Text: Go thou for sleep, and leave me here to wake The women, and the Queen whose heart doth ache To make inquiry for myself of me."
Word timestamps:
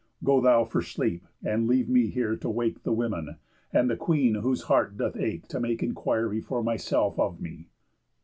Go 0.23 0.41
thou 0.41 0.65
for 0.65 0.81
sleep, 0.81 1.27
and 1.43 1.67
leave 1.67 1.87
me 1.87 2.07
here 2.07 2.35
to 2.35 2.49
wake 2.49 2.81
The 2.81 2.91
women, 2.91 3.35
and 3.71 3.87
the 3.87 3.95
Queen 3.95 4.33
whose 4.33 4.63
heart 4.63 4.97
doth 4.97 5.15
ache 5.15 5.47
To 5.49 5.59
make 5.59 5.83
inquiry 5.83 6.41
for 6.41 6.63
myself 6.63 7.19
of 7.19 7.39
me." 7.39 7.67